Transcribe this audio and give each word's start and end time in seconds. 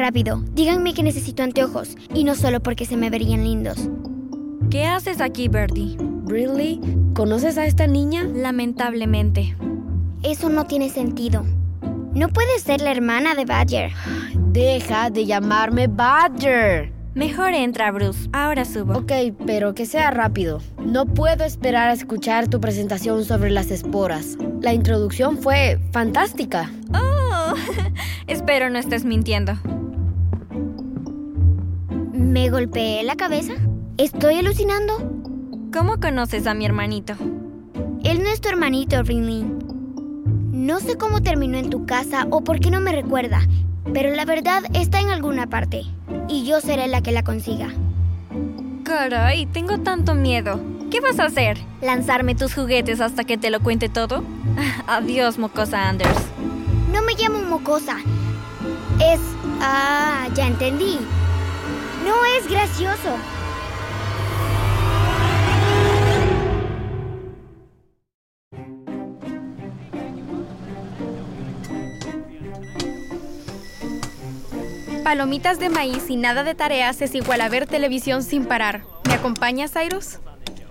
Rápido, 0.00 0.42
díganme 0.54 0.94
que 0.94 1.02
necesito 1.02 1.42
anteojos, 1.42 1.94
y 2.14 2.24
no 2.24 2.34
solo 2.34 2.62
porque 2.62 2.86
se 2.86 2.96
me 2.96 3.10
verían 3.10 3.44
lindos. 3.44 3.90
¿Qué 4.70 4.86
haces 4.86 5.20
aquí, 5.20 5.48
Bertie? 5.48 5.98
Brinley, 5.98 6.80
¿conoces 7.14 7.58
a 7.58 7.66
esta 7.66 7.86
niña? 7.86 8.22
Lamentablemente. 8.24 9.54
Eso 10.22 10.48
no 10.48 10.66
tiene 10.66 10.88
sentido. 10.88 11.44
No 12.14 12.30
puede 12.30 12.60
ser 12.60 12.80
la 12.80 12.92
hermana 12.92 13.34
de 13.34 13.44
Badger. 13.44 13.92
Deja 14.34 15.10
de 15.10 15.26
llamarme 15.26 15.86
Badger. 15.86 16.94
Mejor 17.12 17.52
entra, 17.52 17.92
Bruce. 17.92 18.26
Ahora 18.32 18.64
subo. 18.64 19.00
Ok, 19.00 19.12
pero 19.46 19.74
que 19.74 19.84
sea 19.84 20.10
rápido. 20.10 20.62
No 20.82 21.04
puedo 21.04 21.44
esperar 21.44 21.90
a 21.90 21.92
escuchar 21.92 22.48
tu 22.48 22.58
presentación 22.58 23.22
sobre 23.26 23.50
las 23.50 23.70
esporas. 23.70 24.38
La 24.62 24.72
introducción 24.72 25.36
fue 25.36 25.78
fantástica. 25.92 26.70
Oh, 26.94 27.52
espero 28.28 28.70
no 28.70 28.78
estés 28.78 29.04
mintiendo. 29.04 29.58
¿Me 32.20 32.50
golpeé 32.50 33.02
la 33.02 33.16
cabeza? 33.16 33.54
¿Estoy 33.96 34.34
alucinando? 34.34 34.92
¿Cómo 35.72 35.98
conoces 35.98 36.46
a 36.46 36.52
mi 36.52 36.66
hermanito? 36.66 37.14
Él 38.04 38.22
no 38.22 38.28
es 38.28 38.42
tu 38.42 38.50
hermanito, 38.50 39.02
Rinley. 39.02 39.42
No 40.52 40.80
sé 40.80 40.98
cómo 40.98 41.22
terminó 41.22 41.56
en 41.56 41.70
tu 41.70 41.86
casa 41.86 42.26
o 42.30 42.44
por 42.44 42.60
qué 42.60 42.70
no 42.70 42.78
me 42.78 42.92
recuerda, 42.92 43.40
pero 43.94 44.14
la 44.14 44.26
verdad 44.26 44.62
está 44.74 45.00
en 45.00 45.08
alguna 45.08 45.48
parte. 45.48 45.84
Y 46.28 46.44
yo 46.44 46.60
seré 46.60 46.88
la 46.88 47.00
que 47.00 47.10
la 47.10 47.24
consiga. 47.24 47.68
Caray, 48.84 49.46
tengo 49.46 49.78
tanto 49.78 50.14
miedo. 50.14 50.60
¿Qué 50.90 51.00
vas 51.00 51.18
a 51.20 51.24
hacer? 51.24 51.56
¿Lanzarme 51.80 52.34
tus 52.34 52.54
juguetes 52.54 53.00
hasta 53.00 53.24
que 53.24 53.38
te 53.38 53.48
lo 53.48 53.60
cuente 53.60 53.88
todo? 53.88 54.22
Adiós, 54.86 55.38
mocosa 55.38 55.88
Anders. 55.88 56.18
No 56.92 57.00
me 57.02 57.14
llamo 57.14 57.42
mocosa. 57.48 57.96
Es... 59.00 59.20
Ah, 59.62 60.28
ya 60.34 60.46
entendí. 60.46 60.98
No 62.04 62.24
es 62.36 62.48
gracioso. 62.48 63.16
Palomitas 75.04 75.58
de 75.58 75.70
maíz 75.70 76.08
y 76.08 76.16
nada 76.16 76.44
de 76.44 76.54
tareas 76.54 77.02
es 77.02 77.14
igual 77.16 77.40
a 77.40 77.48
ver 77.48 77.66
televisión 77.66 78.22
sin 78.22 78.44
parar. 78.44 78.82
¿Me 79.08 79.14
acompañas, 79.14 79.72
Cyrus? 79.72 80.20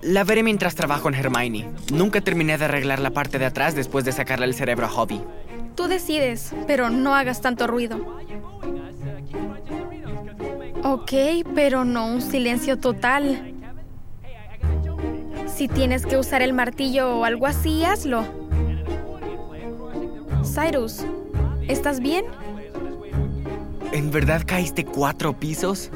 La 0.01 0.23
veré 0.23 0.43
mientras 0.43 0.75
trabajo 0.75 1.09
en 1.09 1.15
Hermione. 1.15 1.69
Nunca 1.91 2.21
terminé 2.21 2.57
de 2.57 2.63
arreglar 2.63 2.99
la 2.99 3.11
parte 3.11 3.37
de 3.37 3.45
atrás 3.45 3.75
después 3.75 4.05
de 4.05 4.13
sacarle 4.13 4.45
el 4.45 4.53
cerebro 4.53 4.85
a 4.85 4.89
Hobby. 4.89 5.21
Tú 5.75 5.87
decides, 5.87 6.53
pero 6.67 6.89
no 6.89 7.15
hagas 7.15 7.41
tanto 7.41 7.67
ruido. 7.67 7.99
Ok, 10.91 11.11
pero 11.53 11.85
no 11.85 12.07
un 12.07 12.19
silencio 12.19 12.79
total. 12.79 13.53
Si 15.45 15.67
tienes 15.67 16.03
que 16.03 16.17
usar 16.17 16.41
el 16.41 16.51
martillo 16.51 17.15
o 17.19 17.25
algo 17.25 17.45
así, 17.45 17.85
hazlo. 17.85 18.25
Cyrus, 20.43 21.05
¿estás 21.67 21.99
bien? 21.99 22.25
¿En 23.91 24.09
verdad 24.09 24.41
caíste 24.43 24.83
cuatro 24.83 25.33
pisos? 25.39 25.91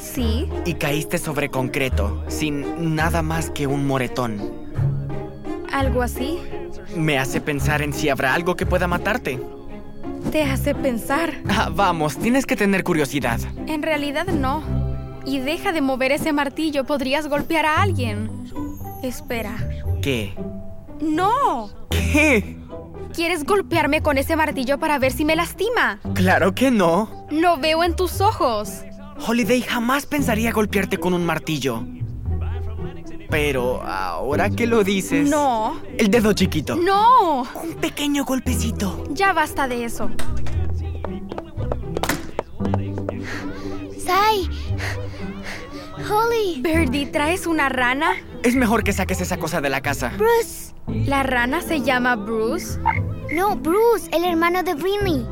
Sí. 0.00 0.48
Y 0.64 0.74
caíste 0.74 1.18
sobre 1.18 1.48
concreto, 1.48 2.22
sin 2.28 2.94
nada 2.94 3.22
más 3.22 3.50
que 3.50 3.66
un 3.66 3.88
moretón. 3.88 4.40
¿Algo 5.72 6.02
así? 6.02 6.38
Me 6.94 7.18
hace 7.18 7.40
pensar 7.40 7.82
en 7.82 7.92
si 7.92 8.08
habrá 8.08 8.34
algo 8.34 8.54
que 8.54 8.66
pueda 8.66 8.86
matarte. 8.86 9.40
Te 10.36 10.42
hace 10.42 10.74
pensar. 10.74 11.32
Ah, 11.48 11.70
vamos, 11.72 12.18
tienes 12.18 12.44
que 12.44 12.56
tener 12.56 12.84
curiosidad. 12.84 13.40
En 13.68 13.82
realidad 13.82 14.26
no. 14.26 14.62
Y 15.24 15.38
deja 15.38 15.72
de 15.72 15.80
mover 15.80 16.12
ese 16.12 16.34
martillo, 16.34 16.84
podrías 16.84 17.26
golpear 17.26 17.64
a 17.64 17.80
alguien. 17.80 18.44
Espera. 19.02 19.56
¿Qué? 20.02 20.34
¡No! 21.00 21.70
¿Qué? 21.88 22.58
¿Quieres 23.14 23.44
golpearme 23.44 24.02
con 24.02 24.18
ese 24.18 24.36
martillo 24.36 24.78
para 24.78 24.98
ver 24.98 25.12
si 25.12 25.24
me 25.24 25.36
lastima? 25.36 26.00
Claro 26.12 26.54
que 26.54 26.70
no. 26.70 27.26
Lo 27.30 27.56
veo 27.56 27.82
en 27.82 27.96
tus 27.96 28.20
ojos. 28.20 28.82
Holiday 29.26 29.62
jamás 29.62 30.04
pensaría 30.04 30.52
golpearte 30.52 30.98
con 30.98 31.14
un 31.14 31.24
martillo. 31.24 31.82
Pero 33.30 33.82
ahora 33.82 34.50
que 34.50 34.66
lo 34.66 34.84
dices... 34.84 35.28
No. 35.28 35.80
El 35.98 36.10
dedo 36.10 36.32
chiquito. 36.32 36.76
No. 36.76 37.42
Un 37.42 37.74
pequeño 37.80 38.24
golpecito. 38.24 39.04
Ya 39.10 39.32
basta 39.32 39.66
de 39.68 39.84
eso. 39.84 40.10
Sai. 43.98 44.48
Holly. 46.08 46.60
Birdie, 46.62 47.06
¿traes 47.06 47.46
una 47.46 47.68
rana? 47.68 48.12
Es 48.42 48.54
mejor 48.54 48.84
que 48.84 48.92
saques 48.92 49.20
esa 49.20 49.38
cosa 49.38 49.60
de 49.60 49.70
la 49.70 49.80
casa. 49.80 50.12
Bruce. 50.16 50.74
¿La 50.86 51.24
rana 51.24 51.62
se 51.62 51.80
llama 51.80 52.14
Bruce? 52.14 52.78
No, 53.32 53.56
Bruce, 53.56 54.08
el 54.12 54.24
hermano 54.24 54.62
de 54.62 54.74
Brinley. 54.74 55.26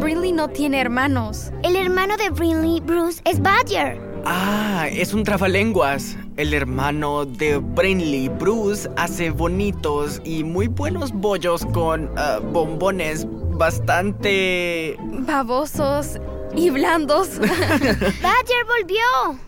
Brinley 0.00 0.32
no 0.32 0.48
tiene 0.48 0.80
hermanos. 0.80 1.52
El 1.62 1.76
hermano 1.76 2.16
de 2.16 2.30
Brinley, 2.30 2.80
Bruce, 2.80 3.20
es 3.24 3.40
Badger. 3.40 4.13
Ah, 4.26 4.88
es 4.90 5.12
un 5.12 5.22
trabalenguas. 5.22 6.16
El 6.36 6.54
hermano 6.54 7.26
de 7.26 7.58
Brinley, 7.58 8.28
Bruce, 8.28 8.88
hace 8.96 9.30
bonitos 9.30 10.20
y 10.24 10.44
muy 10.44 10.68
buenos 10.68 11.12
bollos 11.12 11.66
con 11.66 12.04
uh, 12.04 12.40
bombones 12.52 13.26
bastante... 13.28 14.96
Babosos 15.00 16.18
y 16.56 16.70
blandos. 16.70 17.38
Badger 17.38 18.64
volvió. 18.66 19.38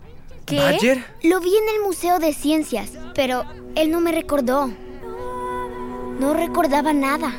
¿Qué? 0.44 0.58
¿Badger? 0.58 1.04
Lo 1.22 1.40
vi 1.40 1.56
en 1.56 1.74
el 1.74 1.82
Museo 1.82 2.18
de 2.18 2.32
Ciencias, 2.34 2.90
pero 3.14 3.44
él 3.74 3.90
no 3.90 4.00
me 4.00 4.12
recordó. 4.12 4.70
No 6.20 6.34
recordaba 6.34 6.92
nada. 6.92 7.32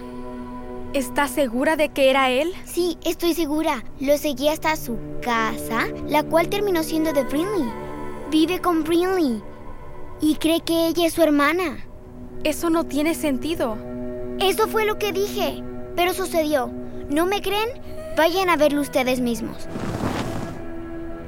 ¿Estás 0.93 1.31
segura 1.31 1.75
de 1.75 1.89
que 1.89 2.09
era 2.09 2.29
él? 2.29 2.53
Sí, 2.65 2.97
estoy 3.03 3.33
segura. 3.33 3.83
Lo 3.99 4.17
seguí 4.17 4.47
hasta 4.47 4.75
su 4.77 4.97
casa, 5.21 5.87
la 6.07 6.23
cual 6.23 6.47
terminó 6.47 6.81
siendo 6.81 7.11
de 7.11 7.23
Brinley. 7.23 7.69
Vive 8.31 8.59
con 8.61 8.83
Brinley 8.83 9.43
y 10.21 10.35
cree 10.35 10.61
que 10.61 10.87
ella 10.87 11.05
es 11.05 11.13
su 11.13 11.21
hermana. 11.21 11.85
Eso 12.43 12.69
no 12.69 12.85
tiene 12.85 13.15
sentido. 13.15 13.77
Eso 14.39 14.67
fue 14.67 14.85
lo 14.85 14.97
que 14.97 15.11
dije, 15.11 15.61
pero 15.95 16.13
sucedió. 16.13 16.71
¿No 17.09 17.25
me 17.25 17.41
creen? 17.41 17.69
Vayan 18.15 18.49
a 18.49 18.55
verlo 18.55 18.81
ustedes 18.81 19.19
mismos. 19.19 19.67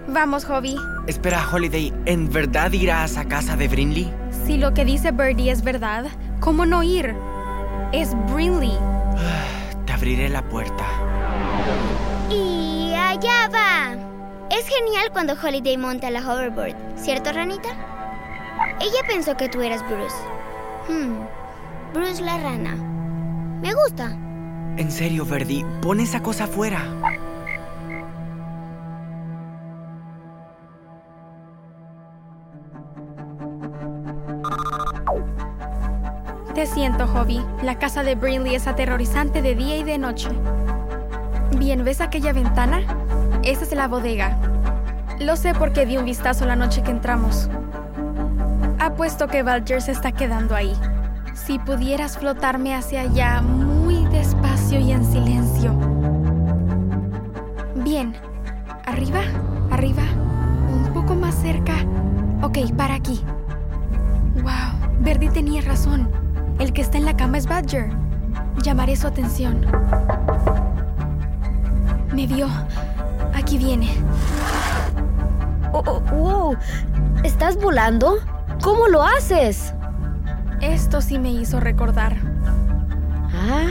Vamos, 0.07 0.45
Hobby. 0.45 0.75
Espera, 1.05 1.47
Holiday, 1.51 1.93
¿en 2.05 2.31
verdad 2.31 2.71
irás 2.71 3.17
a 3.17 3.25
casa 3.25 3.55
de 3.55 3.67
Brinley? 3.67 4.11
Si 4.45 4.57
lo 4.57 4.73
que 4.73 4.85
dice 4.85 5.11
Birdie 5.11 5.51
es 5.51 5.63
verdad, 5.63 6.05
¿cómo 6.39 6.65
no 6.65 6.81
ir? 6.81 7.13
Es 7.91 8.15
Brinley. 8.31 8.77
Abriré 9.99 10.29
la 10.29 10.41
puerta. 10.41 10.85
Y 12.29 12.93
allá 12.95 13.49
va. 13.53 13.97
Es 14.49 14.65
genial 14.65 15.09
cuando 15.11 15.33
Holiday 15.33 15.75
monta 15.75 16.09
la 16.09 16.21
hoverboard, 16.21 16.73
¿cierto, 16.95 17.33
ranita? 17.33 17.67
Ella 18.79 19.01
pensó 19.09 19.35
que 19.35 19.49
tú 19.49 19.61
eras 19.61 19.83
Bruce. 19.89 20.15
Hmm. 20.88 21.17
Bruce 21.93 22.23
la 22.23 22.38
rana. 22.38 22.75
Me 23.61 23.73
gusta. 23.73 24.17
En 24.77 24.89
serio, 24.89 25.25
Verdi, 25.25 25.65
pon 25.81 25.99
esa 25.99 26.23
cosa 26.23 26.45
afuera. 26.45 26.81
Te 36.59 36.65
siento, 36.65 37.07
Hobby. 37.07 37.41
La 37.63 37.79
casa 37.79 38.03
de 38.03 38.15
Brinley 38.15 38.53
es 38.53 38.67
aterrorizante 38.67 39.41
de 39.41 39.56
día 39.56 39.77
y 39.77 39.83
de 39.85 39.97
noche. 39.97 40.27
Bien, 41.57 41.85
¿ves 41.85 42.01
aquella 42.01 42.33
ventana? 42.33 42.81
Esa 43.44 43.63
es 43.63 43.71
la 43.71 43.88
bodega. 43.88 44.38
Lo 45.21 45.38
sé 45.38 45.53
porque 45.53 45.85
di 45.85 45.95
un 45.95 46.03
vistazo 46.03 46.45
la 46.45 46.57
noche 46.57 46.83
que 46.83 46.91
entramos. 46.91 47.50
Apuesto 48.77 49.27
que 49.27 49.41
Badger 49.41 49.81
se 49.81 49.94
está 49.94 50.11
quedando 50.11 50.53
ahí. 50.53 50.75
Si 51.33 51.59
pudieras 51.59 52.17
flotarme 52.17 52.75
hacia 52.75 53.03
allá 53.03 53.41
muy 53.41 54.05
despacio 54.07 54.81
y 54.81 54.91
en 54.91 55.05
silencio. 55.05 55.71
Bien. 57.85 58.13
Arriba, 58.85 59.21
arriba, 59.71 60.03
un 60.67 60.91
poco 60.94 61.15
más 61.15 61.35
cerca. 61.35 61.75
Ok, 62.41 62.57
para 62.75 62.95
aquí. 62.95 63.23
Wow, 64.44 64.89
Verdi 65.00 65.29
tenía 65.29 65.62
razón. 65.62 66.28
El 66.59 66.73
que 66.73 66.81
está 66.81 66.97
en 66.97 67.06
la 67.06 67.15
cama 67.15 67.38
es 67.38 67.47
Badger. 67.47 67.89
Llamaré 68.61 68.95
su 68.95 69.07
atención. 69.07 69.65
Me 72.13 72.27
vio. 72.27 72.47
Aquí 73.33 73.57
viene. 73.57 73.89
Oh, 75.71 75.83
oh, 75.85 76.00
wow. 76.11 76.57
¿Estás 77.23 77.56
volando? 77.56 78.17
¿Cómo 78.61 78.88
lo 78.88 79.03
haces? 79.03 79.73
Esto 80.61 81.01
sí 81.01 81.17
me 81.17 81.31
hizo 81.31 81.59
recordar. 81.59 82.17
Ah, 83.33 83.67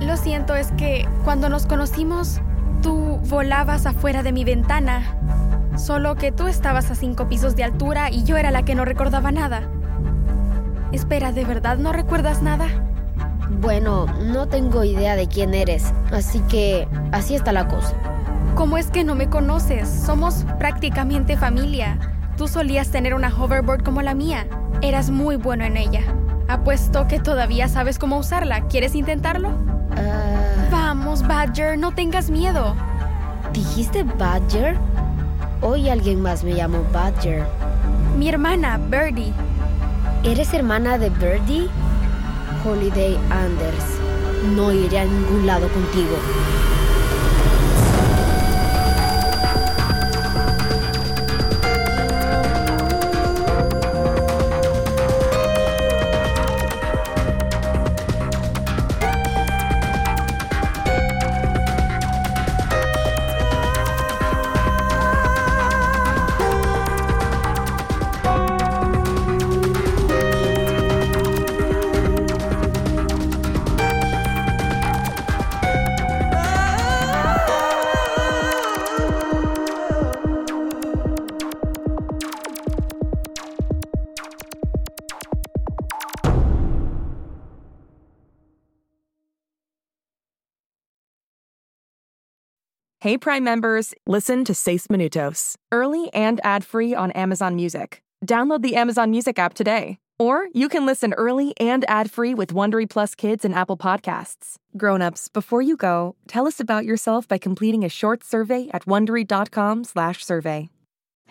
Lo 0.00 0.16
siento, 0.16 0.54
es 0.54 0.72
que 0.72 1.06
cuando 1.24 1.48
nos 1.48 1.66
conocimos, 1.66 2.40
tú 2.82 3.08
Volabas 3.28 3.84
afuera 3.84 4.22
de 4.22 4.32
mi 4.32 4.44
ventana. 4.44 5.02
Solo 5.76 6.14
que 6.14 6.32
tú 6.32 6.46
estabas 6.46 6.90
a 6.90 6.94
cinco 6.94 7.28
pisos 7.28 7.56
de 7.56 7.64
altura 7.64 8.10
y 8.10 8.24
yo 8.24 8.38
era 8.38 8.50
la 8.50 8.64
que 8.64 8.74
no 8.74 8.86
recordaba 8.86 9.30
nada. 9.32 9.68
Espera, 10.92 11.32
¿de 11.32 11.44
verdad 11.44 11.78
no 11.78 11.92
recuerdas 11.92 12.42
nada? 12.42 12.66
Bueno, 13.60 14.06
no 14.24 14.46
tengo 14.46 14.84
idea 14.84 15.16
de 15.16 15.26
quién 15.26 15.54
eres, 15.54 15.92
así 16.12 16.40
que 16.48 16.86
así 17.12 17.34
está 17.34 17.52
la 17.52 17.68
cosa. 17.68 17.94
¿Cómo 18.54 18.76
es 18.78 18.88
que 18.90 19.04
no 19.04 19.14
me 19.14 19.28
conoces? 19.28 19.88
Somos 19.88 20.44
prácticamente 20.58 21.36
familia. 21.36 21.98
Tú 22.36 22.48
solías 22.48 22.90
tener 22.90 23.14
una 23.14 23.28
hoverboard 23.34 23.82
como 23.84 24.02
la 24.02 24.14
mía. 24.14 24.46
Eras 24.82 25.10
muy 25.10 25.36
bueno 25.36 25.64
en 25.64 25.76
ella. 25.76 26.02
Apuesto 26.48 27.06
que 27.08 27.20
todavía 27.20 27.68
sabes 27.68 27.98
cómo 27.98 28.18
usarla. 28.18 28.62
¿Quieres 28.68 28.94
intentarlo? 28.94 29.50
Ah, 29.96 30.68
Vamos, 30.70 31.26
Badger, 31.26 31.78
no 31.78 31.92
tengas 31.92 32.30
miedo. 32.30 32.74
¿Dijiste 33.52 34.02
Badger? 34.02 34.76
Hoy 35.60 35.88
alguien 35.88 36.20
más 36.20 36.44
me 36.44 36.54
llamó 36.54 36.78
Badger. 36.92 37.44
Mi 38.16 38.28
hermana, 38.28 38.78
Birdie. 38.78 39.32
¿Eres 40.28 40.52
hermana 40.52 40.98
de 40.98 41.08
Birdie? 41.08 41.70
Holiday 42.62 43.16
Anders. 43.30 43.98
No 44.54 44.74
iré 44.74 44.98
a 44.98 45.04
ningún 45.06 45.46
lado 45.46 45.68
contigo. 45.70 46.18
Hey 93.00 93.16
Prime 93.16 93.44
members, 93.44 93.94
listen 94.08 94.44
to 94.44 94.52
Seis 94.52 94.88
Minutos, 94.88 95.54
early 95.70 96.12
and 96.12 96.40
ad-free 96.42 96.96
on 96.96 97.12
Amazon 97.12 97.54
Music. 97.54 98.02
Download 98.26 98.60
the 98.60 98.74
Amazon 98.74 99.12
Music 99.12 99.38
app 99.38 99.54
today. 99.54 99.98
Or 100.18 100.48
you 100.52 100.68
can 100.68 100.84
listen 100.84 101.12
early 101.12 101.54
and 101.60 101.88
ad-free 101.88 102.34
with 102.34 102.52
Wondery 102.52 102.90
Plus 102.90 103.14
Kids 103.14 103.44
and 103.44 103.54
Apple 103.54 103.76
Podcasts. 103.76 104.56
Grown-ups, 104.76 105.28
before 105.28 105.62
you 105.62 105.76
go, 105.76 106.16
tell 106.26 106.48
us 106.48 106.58
about 106.58 106.84
yourself 106.84 107.28
by 107.28 107.38
completing 107.38 107.84
a 107.84 107.88
short 107.88 108.24
survey 108.24 108.68
at 108.74 108.84
wondery.com/survey. 108.84 110.68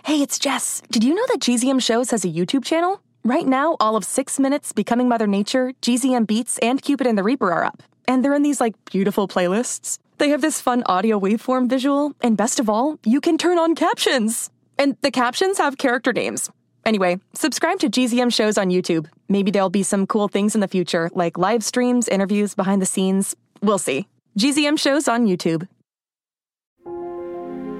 Hey, 0.06 0.22
it's 0.22 0.40
Jess. 0.40 0.81
Did 0.90 1.04
you 1.04 1.14
know 1.14 1.25
that 1.28 1.42
GZM 1.42 1.81
Shows 1.81 2.12
has 2.12 2.24
a 2.24 2.30
YouTube 2.30 2.64
channel? 2.64 3.02
Right 3.25 3.46
now, 3.46 3.75
all 3.81 3.98
of 3.98 4.06
6 4.06 4.40
Minutes, 4.40 4.72
Becoming 4.72 5.10
Mother 5.10 5.28
Nature, 5.28 5.74
GZM 5.81 6.25
Beats, 6.28 6.60
and 6.60 6.81
Cupid 6.81 7.08
and 7.08 7.18
the 7.18 7.24
Reaper 7.24 7.52
are 7.52 7.66
up. 7.66 7.84
And 8.08 8.24
they're 8.24 8.34
in 8.34 8.44
these 8.44 8.62
like 8.62 8.75
beautiful 8.86 9.28
playlists. 9.28 10.00
They 10.18 10.30
have 10.30 10.42
this 10.42 10.60
fun 10.60 10.81
audio 10.88 11.19
waveform 11.19 11.69
visual, 11.69 12.14
and 12.22 12.36
best 12.36 12.60
of 12.60 12.69
all, 12.69 12.98
you 13.06 13.22
can 13.22 13.38
turn 13.38 13.60
on 13.60 13.75
captions. 13.75 14.50
And 14.80 14.98
the 15.02 15.12
captions 15.12 15.60
have 15.60 15.78
character 15.78 16.12
names. 16.12 16.50
Anyway, 16.86 17.19
subscribe 17.34 17.80
to 17.80 17.90
GZM 17.90 18.34
shows 18.34 18.58
on 18.58 18.69
YouTube. 18.69 19.08
Maybe 19.30 19.52
there'll 19.52 19.69
be 19.69 19.84
some 19.84 20.08
cool 20.08 20.28
things 20.28 20.56
in 20.56 20.62
the 20.62 20.68
future, 20.68 21.10
like 21.14 21.38
live 21.38 21.64
streams, 21.64 22.08
interviews, 22.08 22.56
behind 22.56 22.81
the 22.81 22.86
scenes. 22.86 23.36
We'll 23.62 23.78
see. 23.78 24.08
GZM 24.40 24.80
shows 24.80 25.08
on 25.08 25.28
YouTube. 25.28 25.68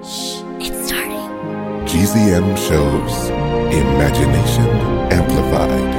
Shh, 0.04 0.44
It's 0.60 0.88
starting. 0.88 1.18
GZM 1.88 2.56
shows 2.58 3.30
Imagination 3.74 4.68
Amplified. 5.12 5.96